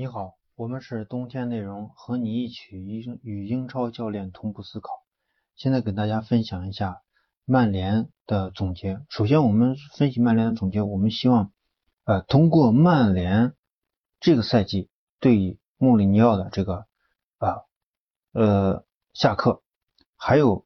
[0.00, 4.88] 你好，我们是冬天内容，和你一起与与英超教练同步思考。
[5.56, 7.02] 现在给大家分享一下
[7.44, 9.02] 曼联的总结。
[9.10, 11.52] 首先，我们分析曼联的总结，我们希望
[12.04, 13.52] 呃通过曼联
[14.20, 14.88] 这个赛季
[15.18, 16.86] 对穆里尼奥的这个
[17.36, 17.58] 啊
[18.32, 19.60] 呃下课，
[20.16, 20.64] 还有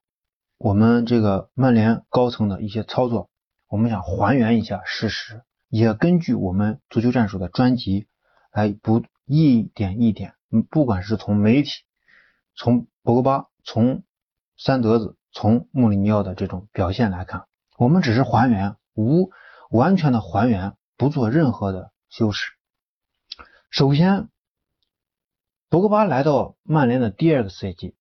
[0.58, 3.28] 我们这个曼联高层的一些操作，
[3.66, 8.06] 我们想还原一下事实，也根据我们足球战术的专辑
[8.52, 9.02] 来不。
[9.26, 10.34] 一点一点，
[10.70, 11.70] 不管是从媒体、
[12.54, 14.02] 从博格巴、从
[14.58, 17.46] 三德子、从穆里尼奥的这种表现来看，
[17.78, 19.30] 我们只是还原，无
[19.70, 22.52] 完全的还原，不做任何的修饰。
[23.70, 24.28] 首先，
[25.70, 27.94] 博格巴来到曼联的第二个赛季，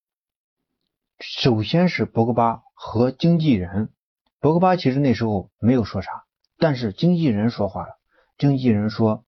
[1.19, 3.93] 首先是博格巴和经纪人，
[4.39, 6.25] 博格巴其实那时候没有说啥，
[6.57, 7.97] 但是经纪人说话了，
[8.37, 9.23] 经纪人说。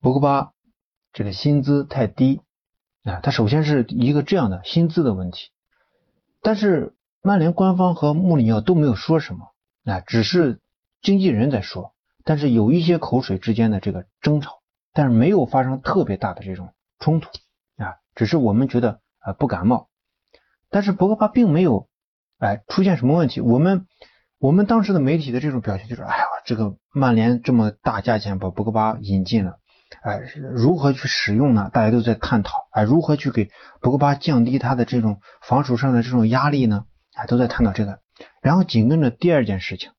[0.00, 0.52] 博格巴
[1.12, 2.40] 这个薪资太低
[3.02, 5.50] 啊，他首先是一个这样的薪资的问题，
[6.40, 9.48] 但是曼联官方和穆里尼奥都没有说什么
[9.84, 10.60] 啊，只是
[11.02, 14.60] 经纪人在说，但是有一些口水之间的这个争吵，
[14.92, 17.30] 但是没有发生特别大的这种冲突
[17.76, 19.88] 啊，只是我们觉得啊不感冒，
[20.70, 21.88] 但是博格巴并没有
[22.38, 23.88] 哎出现什么问题，我们
[24.38, 29.58] 我们当时的媒体的这种表现就是，哎呀，这个曼联这么大价钱把博格巴引进了。
[30.02, 30.20] 哎，
[30.54, 31.70] 如何去使用呢？
[31.72, 32.68] 大家都在探讨。
[32.72, 33.50] 哎，如何去给
[33.80, 36.84] 博格巴降低他的这种防守上的这种压力呢？
[37.14, 38.00] 哎，都在探讨这个。
[38.42, 39.90] 然后紧跟着第二件事情，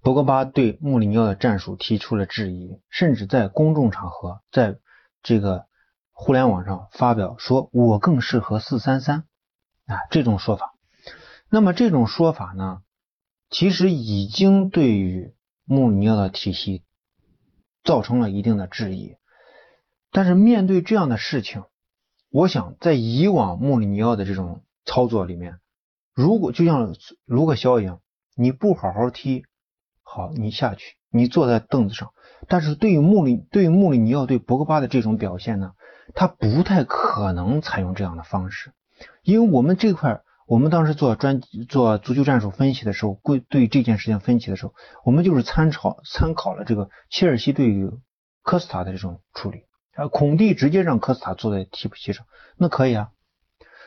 [0.00, 4.76] 博格巴对穆里尼奥的战术提出了质疑，甚至在公众场合，在
[5.22, 5.66] 这个
[6.12, 9.24] 互联网上发表说：“我更适合四三三。”
[9.86, 10.74] 啊，这种说法。
[11.50, 12.82] 那么这种说法呢，
[13.50, 16.84] 其实已经对于穆里尼奥的体系。
[17.84, 19.14] 造成了一定的质疑，
[20.10, 21.64] 但是面对这样的事情，
[22.30, 25.58] 我想在以往穆里尼奥的这种操作里面，
[26.14, 26.96] 如果就像
[27.26, 28.00] 卢克肖一样，
[28.34, 29.44] 你不好好踢，
[30.02, 32.10] 好你下去，你坐在凳子上。
[32.48, 35.74] 但是对于穆里对于穆里尼奥对博格巴的这种表现呢，
[36.14, 38.72] 他不太可能采用这样的方式，
[39.22, 40.23] 因为我们这块。
[40.46, 44.74] 我们当时做专做足球战术分析的时候，对对这件事情分析的时候，
[45.04, 47.90] 我们就是参考参考了这个切尔西对于
[48.42, 53.10] 科斯塔的这种处理啊，孔蒂直接让科斯塔坐在替补席上，那可以啊。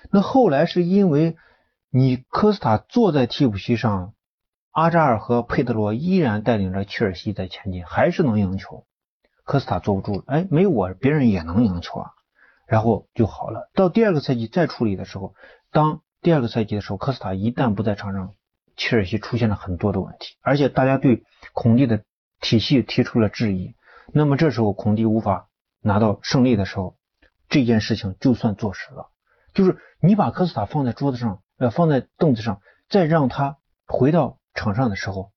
[0.10, 1.36] 那后来是因为
[1.92, 4.14] 你科斯塔坐在替补席上，
[4.72, 8.86] 阿扎尔和佩德罗依然带领着切尔西在前进，还是能赢球，
[9.44, 12.12] 科斯塔坐不住了，哎，没我别人也能赢球啊，
[12.66, 13.70] 然后就好了。
[13.76, 15.36] 到第二个赛季再处理的时候，
[15.72, 18.34] 当第二个赛季的时候，科斯塔一旦不在场上，
[18.76, 21.24] 切尔西出现了很多的问题，而且大家对
[21.54, 22.04] 孔蒂的
[22.42, 23.76] 体系提出了质疑。
[24.14, 25.50] 那么这时候孔蒂无法
[25.82, 26.98] 拿到胜利的时候，
[27.50, 29.10] 这件事情就算坐实了。
[29.54, 35.32] 就是你把科斯塔放在桌子上，呃，放在凳子上，再让他回到场上的时候，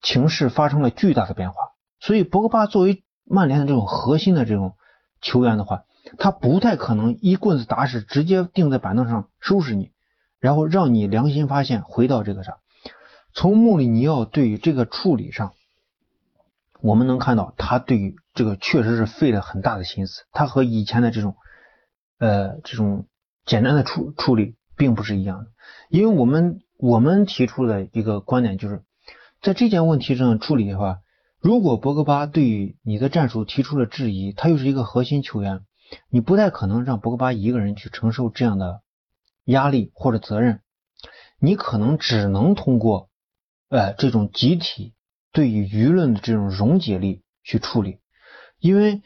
[0.00, 1.72] 情势发生了巨大的变化。
[2.00, 4.76] 所以博格巴作为曼联的这种核心的这种
[5.20, 5.84] 球员的话，
[6.16, 9.90] 他不太可能一棍子打死，直接钉在板凳上收拾你，
[10.40, 12.58] 然后让你良心发现，回到这个啥？
[13.34, 15.52] 从穆里尼奥对于这个处理上，
[16.80, 20.22] 我们能看到他对于这个确实是费了很大的心思。
[20.32, 21.36] 他和以前的这种
[22.18, 23.06] 呃这种
[23.44, 25.46] 简单的处处理并不是一样的，
[25.90, 28.82] 因为我们我们提出的一个观点就是，
[29.42, 30.98] 在这件问题上处理的话，
[31.38, 35.60] 如果博格巴对于你的战术提出了质疑，他又是一个核心球员。
[36.10, 38.82] 你不太可能让博格巴一个人去承受这样的
[39.44, 40.60] 压力或者责任，
[41.38, 43.08] 你可能只能通过
[43.68, 44.94] 呃这种集体
[45.32, 48.00] 对于舆论的这种溶解力去处理，
[48.58, 49.02] 因为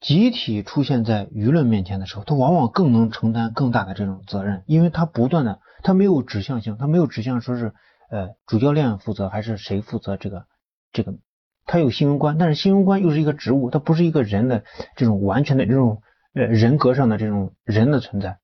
[0.00, 7.72] 集体出现在舆论面前的时候，他往往更能承担更大的这种责任，因为他不断的他没有指向性，他没有指向说是
[8.10, 10.46] 呃主教练负责还是谁负责这个
[10.92, 11.14] 这个，
[11.64, 14.64] 他有新闻官，但是新闻官又是一个职务，他不是一个人的
[14.96, 16.02] 这种完全的这种。
[16.36, 18.38] 呃，人格上的这种人的存在，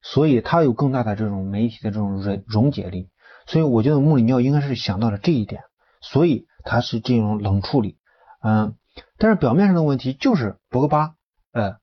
[0.00, 3.10] 所以他有更大的这种媒体的这种溶溶解力，
[3.44, 5.62] 所以我觉得穆里尼奥应该是想到了这一点，
[6.00, 7.98] 所以他是这种冷处理，
[8.42, 8.78] 嗯，
[9.18, 11.16] 但是表面上的问题就是博格巴
[11.52, 11.76] 呃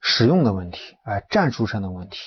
[0.00, 2.18] 使用的问题，呃战术上的问题，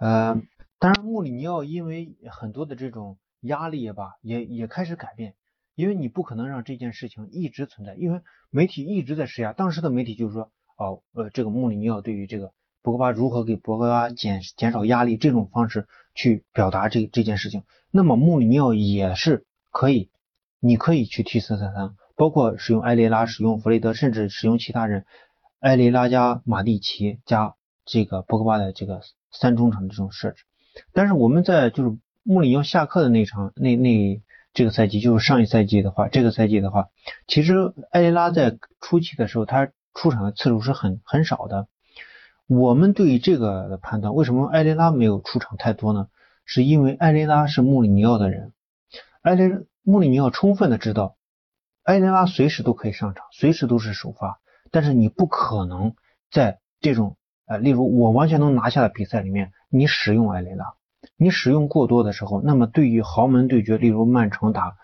[0.00, 0.42] 呃，
[0.80, 5.36] 当然穆里尼奥因为很多的这种压力也罢，也也开始改变，
[5.76, 10.50] 因为你不可能让这件事情一直存在，因为媒体一直在施压，当时的媒体就是说。
[10.76, 12.52] 哦，呃，这个穆里尼奥对于这个
[12.82, 20.10] 博格巴如何给博格巴减减少压力这种方式去表达这这件事情，那么穆里尼奥也是可以，
[20.60, 25.04] 你可以去踢四三三，包括使用埃雷拉、使用弗雷德，甚至使用其他人，
[25.60, 27.54] 埃雷拉加马蒂奇加
[27.84, 30.44] 这个博格巴的这个三中场的这种设置。
[30.92, 34.20] 但是我们在就是穆里尼奥下课的那场那那
[34.54, 36.88] 这个赛季，就是上一赛季的话，这个赛季的话，
[37.26, 41.68] 其实埃雷拉在初期的时候，他出场的次数是很很少的。
[42.46, 46.08] 我们对于这个的判断，为什么埃雷拉没有出场太多呢？
[46.44, 48.52] 是因为埃雷拉是穆里尼奥的人，
[49.22, 49.48] 埃雷
[49.82, 51.16] 穆里尼奥充分的知道，
[51.84, 54.40] 埃雷拉随时都可以上场，随时都是首发，
[54.72, 55.94] 但是你不可能
[56.30, 57.16] 在这种
[57.46, 60.74] 呃，例如我完全能拿下的比赛里面，你使用埃雷拉，
[61.16, 64.74] 你使用过多的时候，那么对于豪门对决，例如曼城打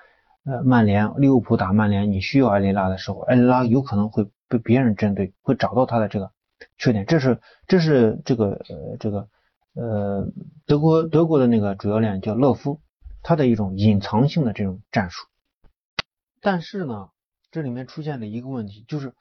[0.44, 6.32] 呃曼联，利物浦打曼联，你需要埃雷拉的时候，埃雷拉有可能会被别人针对，会找到他的这个
[6.76, 9.28] 缺点，这是这是这个呃这个。
[9.74, 10.26] 呃，
[10.66, 12.80] 德国德国的那个主教练叫勒夫，
[13.22, 15.28] 他的一种隐藏性的这种战术。
[16.40, 17.10] 但是呢，
[17.52, 19.12] 这里面出现了一个问题，就是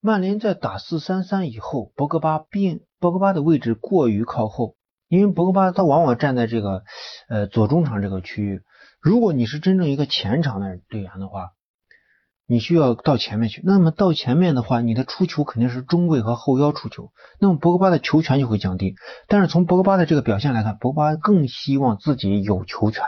[0.00, 4.74] 曼联在打四三三以后，博格巴变博格巴的位置过于靠后，
[5.06, 6.82] 因为博格巴他往往站在这个
[7.28, 8.62] 呃左中场这个区域。
[8.98, 11.52] 如果你是真正一个前场的队员的话，
[12.46, 18.94] 你需要到前面去，那么到前面的话，你的出球肯定是中卫和后腰出球，那么博格巴的球权就会降低。
[19.26, 23.04] 但是从博格巴的这个表现来看，博格巴更希望自己有球权，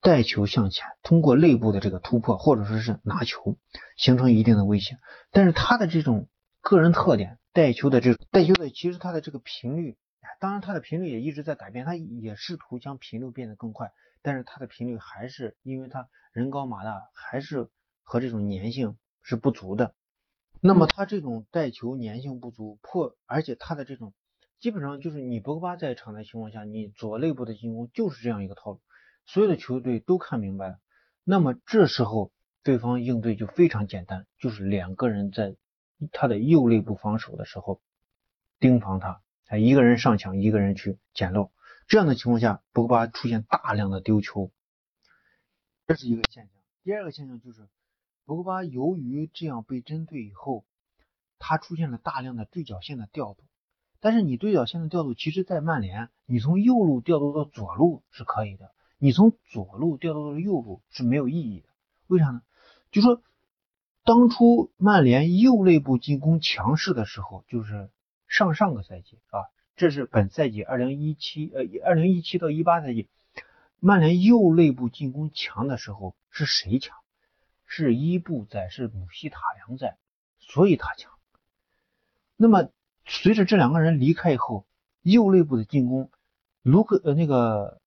[0.00, 3.58] 带球向前，通过内部的这个突破或者说是拿球，
[3.98, 4.96] 形成一定的威胁。
[5.30, 6.28] 但是他的这种
[6.62, 9.98] 个人特点，带球的这种带球的，其实他的这个频率，
[10.40, 13.90] 当然他的频率也一直在改变，他也试图将频率变得更快，
[14.22, 17.68] 但是他的频率还是因为他人高马大，还是。
[18.08, 19.94] 和这种粘性是不足的，
[20.62, 24.14] 那么他这种带球粘性不足，破而且他的这种
[24.58, 28.80] 基本上就是你博格巴在场的情况下，你左内部的进攻就是这样一个套路，
[29.26, 30.78] 所有的球队都看明白了，
[31.22, 32.32] 那么这时候
[32.62, 35.56] 对方应对就非常简单，就是两个人在
[36.10, 37.82] 他的右内部防守的时候
[38.58, 41.52] 盯防他，他一个人上抢，一个人去捡漏，
[41.86, 44.50] 这样的情况下，博格巴出现大量的丢球，
[45.86, 46.62] 这是一个现象。
[46.82, 47.68] 第二个现象就是。
[48.28, 50.66] 博格巴由于这样被针对以后，
[51.38, 53.42] 他出现了大量的对角线的调度。
[54.00, 61.68] 但是你对角线的调度，其实在曼联，你从右路调度到左路是可以的，你从左路调度到右路是没有意义的。
[62.06, 62.42] 为啥呢？
[62.90, 63.22] 就说
[64.04, 67.88] 当初曼联右内部进攻强势的时候，就是
[68.26, 73.08] 上上个赛季啊，这是本赛季二零一七呃二零一七到一八赛季，
[73.80, 76.97] 曼联右内部进攻强的时候是谁强？
[77.70, 79.98] 是伊布在，是姆希塔良在，
[80.40, 81.12] 所以他强。
[82.34, 82.70] 那么
[83.04, 84.66] 随着这两个人离开以后，
[85.02, 86.10] 右肋部的进攻，
[86.62, 87.80] 卢克呃那个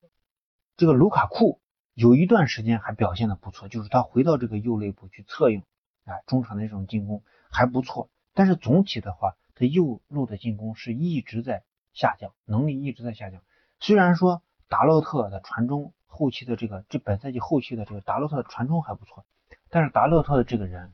[0.77, 1.59] 这个卢卡库
[1.95, 5.63] 有一段时间还表现的不错，就是他回到这个右肋部去策应，
[6.05, 8.09] 啊中场的这种进攻还不错。
[8.33, 13.41] 但是总体的话，他右路的进攻是一直在下降，能力一直在下降。
[13.79, 19.25] 虽然说达洛特的传中后期的这个这本赛季后期的这个达洛特的传中还不错。
[19.71, 20.91] 但是达洛特的这个人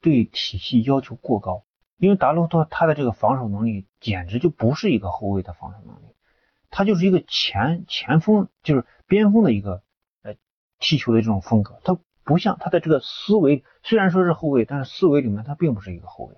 [0.00, 1.64] 对体系要求过高，
[1.96, 6.14] 因为达洛特他的这个防守能力简直就不是一个后卫的防守能力，
[6.70, 9.82] 他就是一个前前锋，就是边锋的一个
[10.22, 10.34] 呃
[10.78, 16.36] 踢球的这种风格，他不像他的这个思维虽然说是后卫，但是思维里面他并不是一个后卫，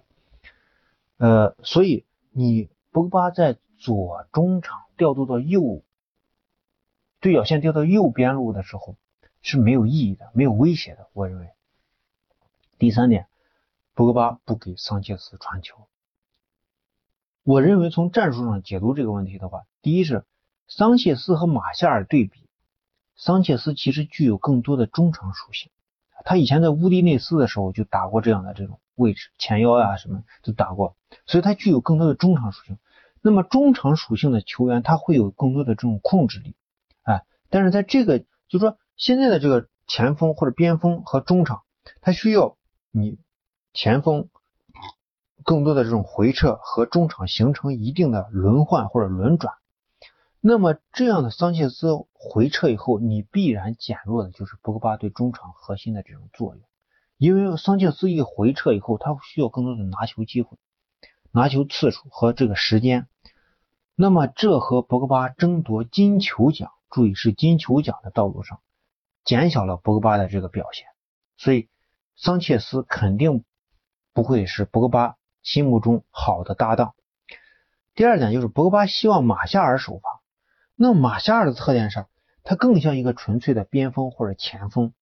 [1.18, 5.82] 呃，所以你博格巴在左中场调度到右
[7.18, 8.96] 对角线调到右边路的时候
[9.42, 11.50] 是没有意义的，没有威胁的，我认为。
[12.80, 13.26] 第三点，
[13.92, 15.86] 博格巴不给桑切斯传球。
[17.42, 20.24] 我认为从战术上解读这个问题的话，第一是
[20.66, 22.48] 桑切斯和马夏尔对比，
[23.16, 25.70] 桑切斯其实具有更多的中场属性。
[26.24, 30.96] 他以前在乌迪内斯的时候就打过这样的这种位置，前腰啊什么都打过，
[31.26, 32.78] 所以他具有更多的中场属性。
[33.20, 36.56] 那么中场属性的球员，他会有更多的这种控制力，
[37.02, 41.60] 哎，但是在这个就是说现在的这个前锋或者边锋和中场，
[42.00, 42.56] 他需要。
[42.92, 43.18] 你
[43.72, 44.28] 前锋
[45.44, 49.54] 更多的这种回撤和中场形成一定的轮换或者轮转，
[50.40, 56.64] 那么这样的桑切斯回撤以后，你必然减弱的就是博格巴对中场核心的这种作用，
[57.16, 60.58] 因为桑切斯一回撤以后，他需要更多的拿球机会、
[61.30, 63.06] 拿球次数和这个时间，
[63.94, 68.58] 那么这和博格巴争夺金球奖，注意是金球奖的道路上，
[69.24, 70.86] 减小了博格巴的这个表现，
[71.36, 71.68] 所以。
[72.22, 73.46] 桑切斯肯定
[74.12, 76.94] 不会是博格巴心目中好的搭档。
[77.94, 80.20] 第二点就是博格巴希望马夏尔首发。
[80.76, 82.04] 那马夏尔的特点是，
[82.42, 84.92] 他更像一个纯粹的边锋或者前锋，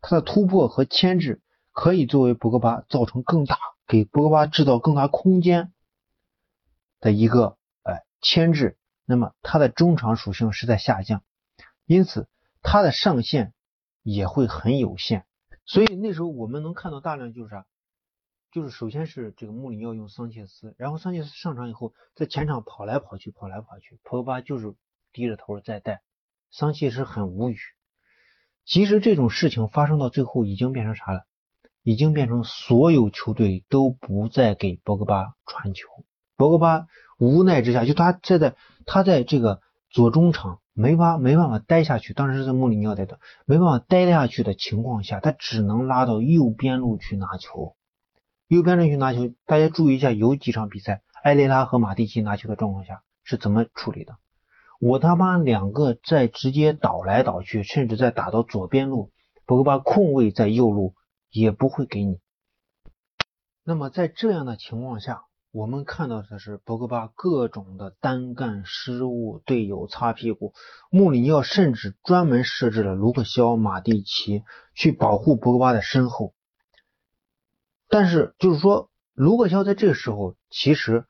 [0.00, 5.70] 他的突破和牵制可以作为博格巴造成更大，给博格巴制造更大空间
[6.98, 8.78] 的一个呃牵制。
[9.04, 11.22] 那么它的中场属性是在下降，
[11.84, 12.26] 因此
[12.62, 13.52] 它的上限
[14.02, 15.26] 也会很有限。
[15.66, 17.66] 所以那时候我们能看到大量就是啥，
[18.52, 24.74] 就是首先是这个穆里尼奥用桑切斯，然后桑切斯上场以后在前场跑来跑去，跑来跑去，博格巴就是
[25.12, 26.02] 低着头在带，
[26.50, 27.56] 桑切斯很无语。
[28.64, 31.26] 其实这种事情发生到最后已经变成啥了？
[31.82, 35.88] 已经变成所有球队都不再给博格巴传球，
[36.34, 36.86] 博格巴
[37.18, 38.56] 无奈之下，就他在在
[38.86, 39.60] 他在这个
[39.94, 47.76] 左中场没法没办法待下去，当时是在穆里尼奥带的，没办法待下去的情况下，他只能拉到右边路去拿球。
[48.48, 54.16] 右边路去拿球，大家注意一下，有几场比赛埃雷拉和马蒂奇拿球的状况下是怎么处理的？
[54.80, 59.12] 我他妈两个在直接倒来倒去，甚至在打到左边路，
[59.46, 60.96] 博格巴空位在右路
[61.30, 62.18] 也不会给你。
[63.62, 65.22] 那么在这样的情况下，
[65.54, 70.52] 我们看到的是博格巴各种的单干失误，队友擦屁股。
[70.90, 74.42] 穆里尼奥甚至专门设置了卢克肖、马蒂奇
[74.74, 76.34] 去保护博格巴的身后。
[77.88, 81.04] 但是就是说，卢克肖在这个时候，其实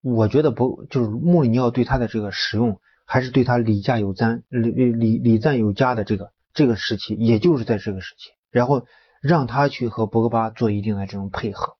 [0.00, 2.80] 我觉得不就是穆里尼奥对他的这个使用。
[3.04, 8.86] 还是对他礼价有赞、礼礼礼赞有加的这个这个时期，也就是在这个时期，然后
[9.20, 11.76] 让他去和博格巴做一定的这种配合。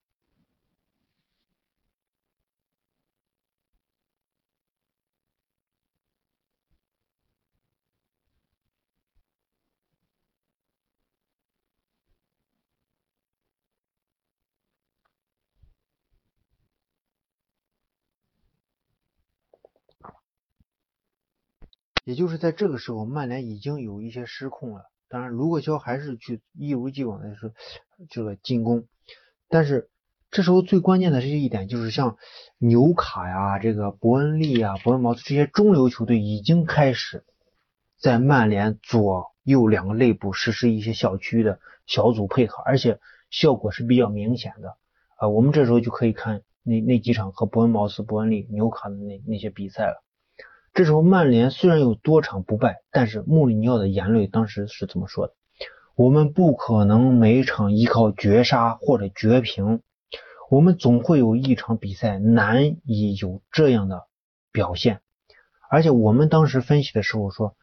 [22.06, 24.84] 也就是在这个时候，曼联已经有一些失控了。
[25.08, 27.52] 当然，卢克肖还是去一如既往的是
[28.08, 28.86] 这个进攻，
[29.48, 29.90] 但是
[30.30, 32.16] 这时候最关键的是一点，就是像
[32.58, 37.24] 纽卡呀、这个伯恩利呀、伯恩茅斯这些中流球队已经开始
[37.98, 44.76] 在曼联左右两个内部实施一些小区的小组配合，而且效果是比较明显的。
[45.16, 50.05] 啊，我们这时候就可以看那那几场和伯恩茅斯、伯恩利、纽卡的那那些比赛了。
[50.76, 55.32] 这时候曼联虽然有多场不败，但是穆里尼奥的言论当时是怎么说的？
[55.94, 59.80] 我们不可能每场依靠绝杀或者绝平，
[60.50, 64.02] 我们总会有一场比赛难以有这样的
[64.52, 65.00] 表现。
[65.70, 67.56] 而且我们当时分析的时候说，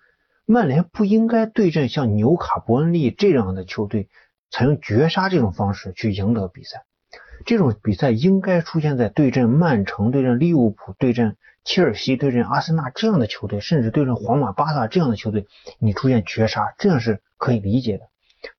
[0.48, 4.10] 曼联不应该对阵像纽卡、伯恩利这样的球队，
[4.50, 6.84] 采用绝杀这种方式去赢得比赛。
[7.46, 11.36] 这种比赛应该出现在对阵曼城、对阵利物浦、对阵。
[11.66, 15.48] 切尔西对阵阿森纳这样的球队，甚至对阵皇马、巴萨这样的球队，
[15.80, 18.10] 你出现绝杀，这样是可以理解的。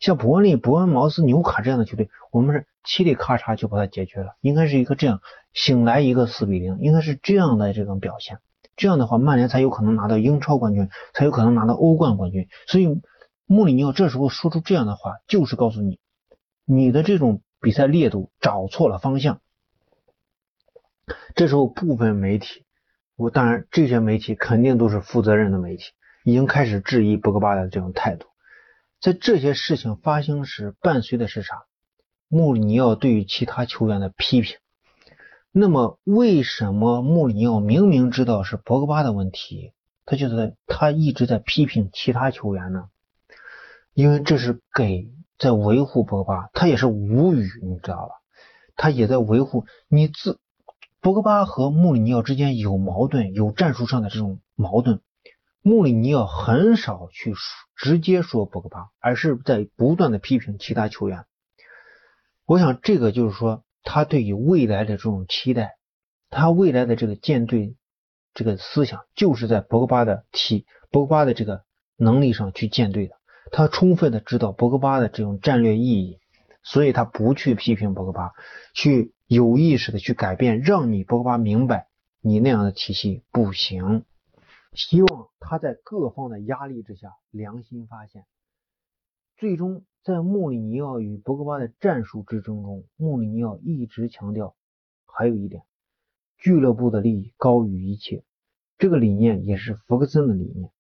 [0.01, 5.21] 像伯恩利、伯恩茅斯、纽卡这样的球队，我们是嘁里咔嚓就把它解决了，应该是一个这样
[5.53, 8.39] 醒来一个四比零，应该是这样的这种表现。
[8.75, 12.49] 这样的话，曼联才有可能拿到英超冠军，才有可能拿到欧冠冠军。
[12.67, 13.03] 所以
[13.45, 15.99] 穆里尼奥这时候说出这样的话，就是告诉你，
[16.65, 19.41] 你的这种比赛烈度找错了方向。
[21.35, 22.67] 这时候部分媒体。
[23.17, 25.93] 我当然，这些媒体肯定都是负责任的媒体，
[26.25, 28.27] 已经开始质疑博格巴的这种态度。
[29.01, 31.63] 在这些事情发生时，伴随的是啥？
[32.29, 34.59] 穆里尼奥对于其他球员的批评。
[35.53, 39.73] 那么，为什么穆里尼奥明明知道是博格巴的问题，
[40.05, 42.89] 他就在他一直在批评其他球员呢？
[43.93, 48.15] 因为这是给在维护博格巴，他也是无语，你知道吧？
[48.77, 50.39] 他也在维护你自。
[51.01, 55.01] 博格巴和穆里尼奥之间有矛盾，有战术上的这种矛盾。
[55.61, 57.35] 穆里尼奥很少去
[57.77, 61.25] 直接说博格巴，而是在不断的批评其他球员。
[62.47, 65.77] 我想这个就是说，他对于未来的这种期待，
[66.31, 67.77] 他未来的这个舰队
[68.35, 71.65] 这个思想，就是在博格巴的体博格巴的这个
[71.97, 73.17] 能力上去建队的。
[73.51, 76.21] 他充分的知道博格巴的这种战略意义，
[76.63, 78.33] 所以他不去批评博格巴，
[78.75, 79.13] 去。
[79.27, 81.89] 有意识的去改变，让你博格巴明白
[82.21, 84.05] 你那样的体系不行。
[84.75, 88.27] 希望他在各方的压力之下良心发现。
[89.39, 94.55] 最终，在穆里尼奥与博格巴的战术之争中，穆里尼奥一直强调
[95.07, 95.63] 还有一点：
[96.37, 98.25] 俱乐部的利益高于一切。
[98.77, 100.71] 这个理念也是福克森的理念。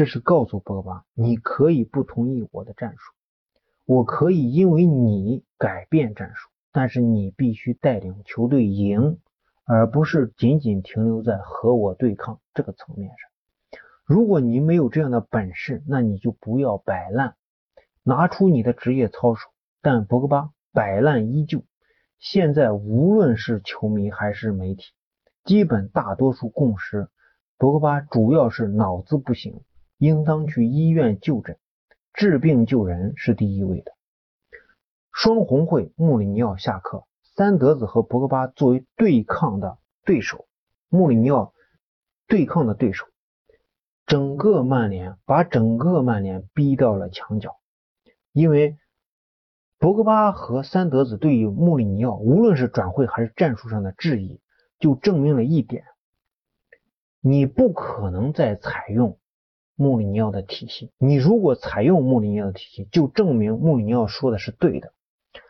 [0.00, 3.12] 这是告诉博格巴，你可以不同意我的战术，
[3.84, 6.48] 我可以因为你改变战术。
[6.72, 9.18] 但是你必须带领球队赢，
[9.66, 13.82] 而不是仅仅停留在和我对抗这个层面上。
[14.06, 17.34] 如果你没有这样的本事，那你就不要摆烂，
[18.02, 19.50] 拿出你的职业操守。
[19.82, 21.62] 但博格巴摆烂依旧。
[22.18, 24.84] 现在无论是球迷还是媒体，
[25.44, 27.10] 基本大多数共识，
[27.58, 29.60] 博格巴主要是脑子不行，
[30.00, 31.58] 应当去医院就诊，
[32.14, 33.92] 治病救人是第一位的。
[35.12, 37.04] 双红会，穆里尼奥下课，
[37.36, 40.48] 三德子和博格巴作为对抗的对手，
[40.88, 41.52] 穆里尼奥
[42.26, 43.06] 对抗的对手，
[44.06, 47.58] 整个曼联把整个曼联逼到了墙角，
[48.32, 48.78] 因为。
[49.78, 54.38] 博格巴和三德子对于穆里尼奥，无论是转会还是战术上的质疑，
[54.78, 55.84] 就证明了一点：
[57.20, 59.18] 你不可能再采用
[59.80, 60.92] 穆里尼奥的体系。
[60.98, 64.92] 你如果采用穆里尼奥的体系，就证明穆里尼奥说的是对的。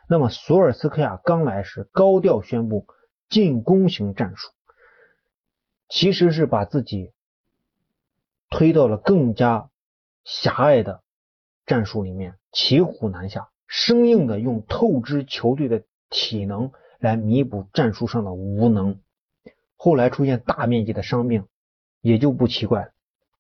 [0.09, 2.87] 那么索尔斯克亚刚来时高调宣布
[3.29, 4.53] 进攻型战术，
[5.89, 7.11] 其实是把自己
[8.49, 9.69] 推到了更加
[10.25, 11.03] 狭隘的
[11.67, 13.49] 战术里面，骑虎难下。
[13.67, 16.71] 生硬的用透支球队的体能
[17.01, 19.01] 来弥补战术上的无能，
[19.77, 21.47] 后来出现大面积的伤病，
[22.01, 22.93] 也就不奇怪了。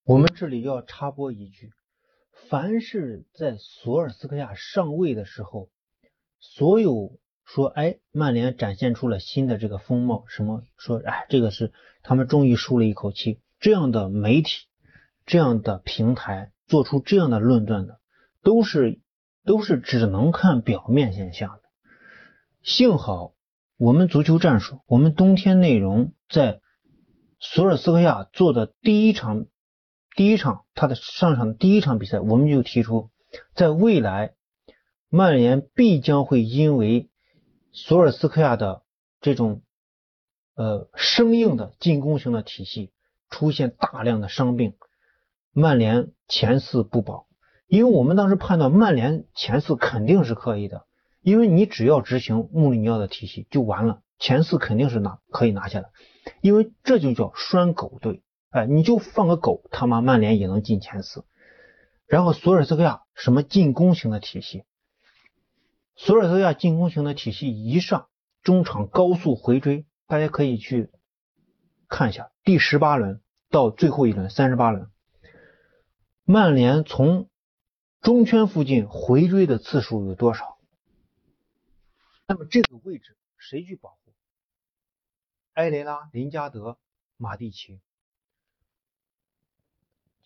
[0.05, 1.73] 我们这里要插播一句：
[2.49, 5.69] 凡是在索尔斯克亚上位的时候，
[6.39, 14.67] 所有说哎，曼联展现出了新的这个风貌，什么说哎，这个是他们终于舒了一口气，这样的媒体、
[15.27, 18.01] 这样的平台做出这样的论断的，
[18.43, 19.01] 都是。
[19.43, 21.63] 都是只能看表面现象的。
[22.63, 23.33] 幸好
[23.79, 26.61] 我们足球战术，我们冬天内容在
[27.39, 29.47] 索尔斯克亚做的第一场，
[30.21, 33.09] 第一场他的上场的第一场比赛，我们就提出，
[33.55, 34.35] 在未来
[35.09, 37.09] 曼联必将会因为
[37.73, 38.83] 索尔斯克亚的
[39.23, 39.63] 这种
[40.55, 42.93] 呃生硬的进攻型的体系
[43.31, 44.75] 出现大量的伤病，
[45.53, 47.27] 曼联前四不保。
[47.67, 50.85] 因为我们当时判断曼联前四肯定是可以的，
[51.23, 55.91] 因为你只要执行穆里尼奥的体系就完了，前四肯定是拿可以拿下的，
[56.43, 61.25] 因为这就叫拴狗队，哎，你就放个狗，他妈曼联也能进前四。
[62.07, 64.65] 然后索尔斯克亚什么进攻型的体系，
[65.95, 68.09] 索尔斯克亚进攻型的体系一上，
[68.43, 70.91] 中场高速回追，大家可以去
[71.89, 74.91] 看一下第十八轮到最后一轮三十八轮，
[76.25, 77.31] 曼联从
[78.01, 80.59] 中圈附近回追的次数有多少？
[82.27, 84.13] 那么这个位置谁去保护？
[85.53, 86.79] 埃雷拉、林加德、
[87.17, 87.81] 马蒂奇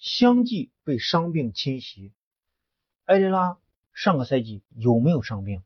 [0.04, 2.12] 相继被伤病侵袭。
[3.06, 3.58] 埃雷拉
[3.94, 5.62] 上个赛季有没有伤病？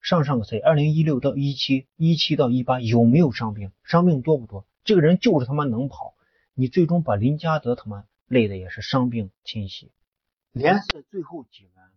[0.00, 3.70] 上上个赛季，二零一六到一七、一七到一八有没有伤病？
[3.84, 4.66] 伤病多不多？
[4.84, 6.14] 这个人就是他妈能跑，
[6.54, 9.92] 你最终把林加德他妈累的也是伤病侵袭。
[10.50, 11.90] 联赛最后几轮，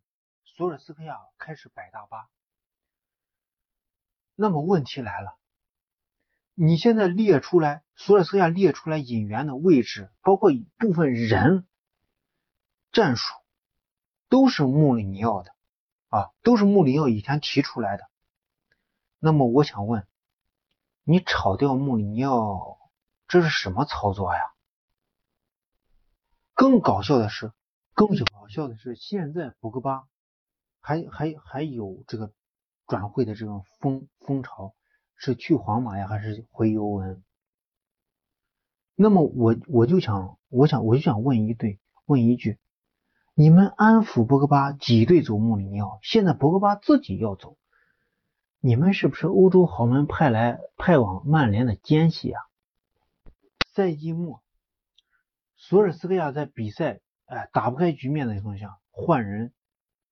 [0.44, 2.28] 索尔斯克亚开始摆大巴。
[4.36, 5.38] 那么问题来了，
[6.54, 11.66] 你现在列出来，索尔斯克亚列出来引援的位置，包括部分人、
[12.92, 13.34] 战术，
[14.30, 15.56] 都是穆里尼奥的
[16.10, 18.10] 啊，都是穆里尼奥以前提出来的。
[19.20, 20.06] 那么我想问，
[21.04, 22.80] 你炒掉穆里尼奥，
[23.28, 24.42] 这是什么操作呀？
[26.54, 27.52] 更搞笑的是。
[27.94, 30.08] 更搞笑的是，现在博格巴
[30.80, 32.32] 还还还有这个
[32.88, 34.74] 转会的这种风风潮，
[35.24, 37.24] 是去皇马呀，还是回尤文？
[38.96, 42.58] 那么我我就想，我想我就想问一对问一句：
[43.36, 47.56] 你们安抚博格巴挤兑走穆里尼奥，现在博格巴自己要走，
[48.60, 52.42] 你们是不是欧洲豪门派来派往曼联的奸细啊？
[53.76, 54.42] 赛季末，
[55.56, 57.00] 索尔斯克亚在比赛。
[57.26, 59.54] 哎，打不开局面的情况下换人，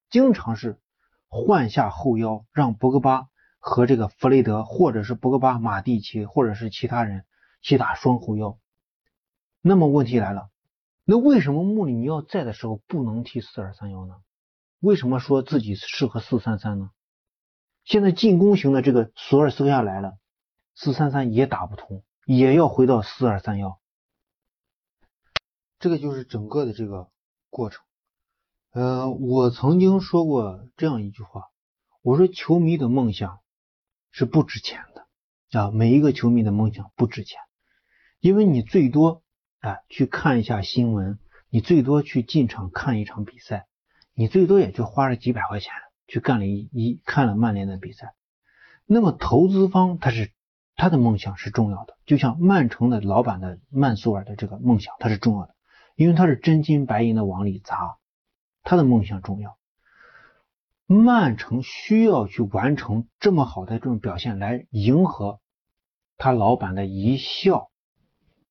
[0.08, 0.80] 经常是
[1.28, 3.28] 换下后腰，让博格巴
[3.60, 7.24] 和这个弗雷德，或者是博格巴、马蒂奇，或者是其他人
[7.60, 8.58] 去打双后腰。
[9.60, 10.48] 那么问题来了，
[11.04, 14.14] 那为什么穆里尼奥在的时候不能踢四二三幺呢？
[14.80, 16.90] 为什么说自己适合四三三呢？
[17.84, 20.16] 现在进攻型的这个索尔斯克亚来了，
[20.74, 23.78] 四三三也打不通，也要回到四二三幺。
[25.78, 27.10] 这个就是整个的这个
[27.50, 27.84] 过程。
[28.72, 31.48] 呃，我曾经说过这样一句话，
[32.00, 33.40] 我说球迷的梦想
[34.10, 37.38] 是不值钱的啊，每一个球迷的梦想不值钱，
[38.20, 39.22] 因为你最多
[39.60, 41.18] 哎去看一下新闻，
[41.48, 43.66] 你最多去进场看一场比赛，
[44.14, 45.72] 你最多也就花了几百块钱
[46.06, 48.14] 去干了一一看了曼联的比赛。
[48.86, 50.32] 那么投资方他是
[50.76, 55.54] 他的梦想是重要的，就像曼城的老板的曼苏尔的这个梦想，他是重要的。
[55.96, 57.98] 因为他是真金白银的往里砸，
[58.62, 59.58] 他的梦想重要。
[60.92, 65.38] 曼城需要去完成这么好的这种表现来迎合
[66.16, 67.70] 他老板的一笑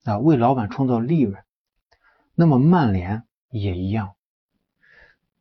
[0.06, 1.44] 啊，为老板创造利润。
[2.36, 4.16] 那么曼联也一样，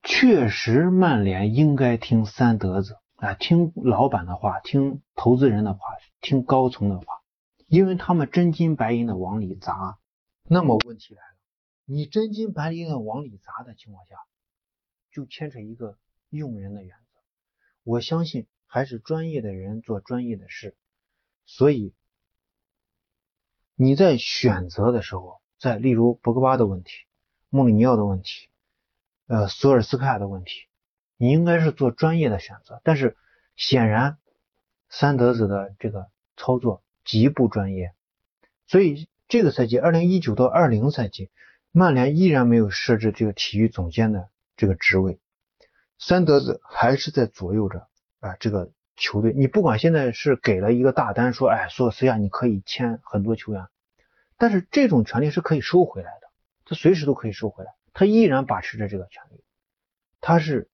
[0.03, 5.81] 确实曼联应该听三德子啊，听老板的话，听投资人的话，
[6.21, 7.05] 听高层的话，
[7.69, 10.01] 因为他们真金白银的往里砸。
[10.43, 11.37] 那么问题来了，
[11.85, 14.17] 你真金白银的往里砸的情况下，
[15.13, 15.97] 就牵扯一个
[16.31, 17.21] 用人的原则。
[17.85, 20.77] 我相信还是专业的人做专业的事，
[21.47, 21.93] 所以
[23.75, 25.41] 你在选择的时候。
[25.61, 26.93] 在例如博格巴的问题、
[27.49, 28.49] 穆里尼奥的问题、
[29.27, 30.69] 呃索尔斯克亚的问题，
[31.17, 32.81] 你应该是做专业的选择。
[32.85, 33.17] 但是
[33.57, 34.19] 显然
[34.89, 37.93] 三德子的这个操作极不专业，
[38.69, 41.29] 所以这个赛季二零一九到二零赛季，
[41.73, 45.19] 曼联依然没有设置这个体育总监的这个职位，
[45.99, 47.87] 三德子还是在左右着
[48.21, 49.33] 啊这个球队。
[49.33, 53.67] 你不管现在是给了一个大单，说哎索尔斯亚你可以签很多球员。
[54.41, 56.29] 但是这种权利是可以收回来的，
[56.65, 59.43] 他随时都可以收回来，他依然把持着这个权利，
[60.21, 60.69] 他是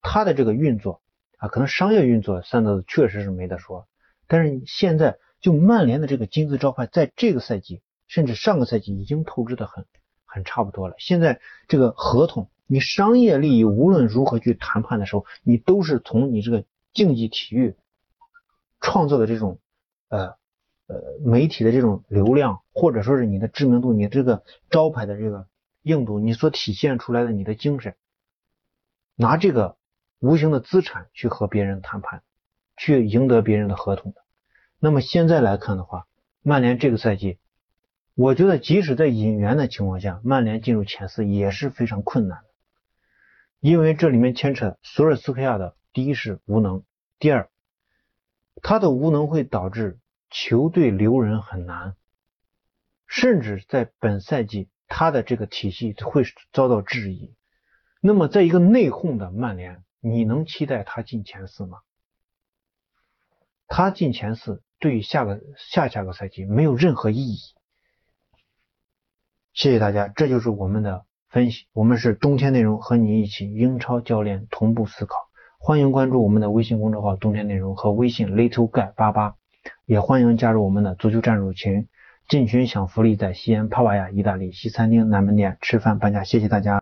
[0.00, 1.02] 他的这个运作
[1.36, 3.86] 啊，可能商业运作三德子确实是没得说，
[4.26, 9.84] 但是现在就曼联的这个金字招牌，在这个赛季甚至上个赛季已经透支的很
[10.24, 11.38] 很差不多了，现在
[11.68, 17.74] 这个合同你商业利益无论如何去谈判的时候，你都是从你这个竞技体育
[18.80, 19.58] 创造的这种
[20.08, 20.36] 呃。
[20.88, 25.48] 呃，媒体的这种流量，或者说是你的知名度，你这个招牌的这个
[25.82, 27.96] 硬度，你所体现出来的你的精神，
[29.16, 29.76] 拿这个
[30.20, 32.22] 无形的资产去和别人谈判，
[32.76, 34.22] 去赢得别人的合同的。
[34.78, 36.06] 那么现在来看的话，
[36.40, 37.40] 曼联这个赛季，
[38.14, 42.44] 我觉得即使在引援的情况下，曼联进入前四也是非常困难，
[43.66, 46.84] 因为这里面牵扯索尔斯克亚的第一是无能，
[47.18, 47.50] 第二
[48.62, 49.98] 他的无能会导致。
[50.28, 51.96] 球队留人很难，
[53.06, 57.32] 甚至在本赛季，他的这个体系会遭到质疑。
[58.00, 61.78] 那么，在一个内讧的曼联，你能期待他进前四吗？
[63.68, 67.38] 他进前四，对于下个下下个赛季没有任何意义。
[69.54, 71.66] 谢谢大家，这就是我们的分析。
[71.72, 75.16] 我们是冬天内容，和你一起英超教练同步思考。
[75.58, 79.34] 欢迎关注我们的微信公众号“冬天内容”和微信 “little guy 八八”。
[79.84, 81.88] 也欢迎加入我们的足球战术群，
[82.28, 86.74] 进群享福利，在西安帕瓦亚意大利西餐厅南门店吃饭半价，谢谢大家。